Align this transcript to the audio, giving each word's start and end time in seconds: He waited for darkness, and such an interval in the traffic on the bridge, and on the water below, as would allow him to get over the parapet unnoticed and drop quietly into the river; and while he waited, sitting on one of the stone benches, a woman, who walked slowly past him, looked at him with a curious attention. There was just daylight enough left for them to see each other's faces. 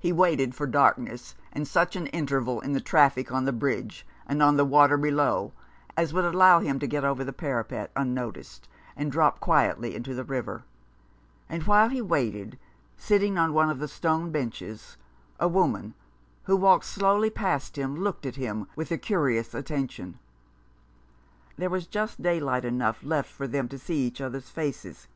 He 0.00 0.10
waited 0.12 0.56
for 0.56 0.66
darkness, 0.66 1.36
and 1.52 1.68
such 1.68 1.94
an 1.94 2.08
interval 2.08 2.60
in 2.60 2.72
the 2.72 2.80
traffic 2.80 3.30
on 3.30 3.44
the 3.44 3.52
bridge, 3.52 4.04
and 4.26 4.42
on 4.42 4.56
the 4.56 4.64
water 4.64 4.96
below, 4.96 5.52
as 5.96 6.12
would 6.12 6.24
allow 6.24 6.58
him 6.58 6.80
to 6.80 6.86
get 6.88 7.04
over 7.04 7.22
the 7.22 7.32
parapet 7.32 7.92
unnoticed 7.94 8.66
and 8.96 9.12
drop 9.12 9.38
quietly 9.38 9.94
into 9.94 10.14
the 10.14 10.24
river; 10.24 10.64
and 11.48 11.62
while 11.62 11.90
he 11.90 12.02
waited, 12.02 12.58
sitting 12.96 13.38
on 13.38 13.54
one 13.54 13.70
of 13.70 13.78
the 13.78 13.86
stone 13.86 14.32
benches, 14.32 14.96
a 15.38 15.46
woman, 15.46 15.94
who 16.46 16.56
walked 16.56 16.86
slowly 16.86 17.30
past 17.30 17.78
him, 17.78 17.94
looked 18.02 18.26
at 18.26 18.34
him 18.34 18.66
with 18.74 18.90
a 18.90 18.98
curious 18.98 19.54
attention. 19.54 20.18
There 21.56 21.70
was 21.70 21.86
just 21.86 22.20
daylight 22.20 22.64
enough 22.64 22.98
left 23.04 23.30
for 23.30 23.46
them 23.46 23.68
to 23.68 23.78
see 23.78 24.06
each 24.08 24.20
other's 24.20 24.48
faces. 24.50 25.06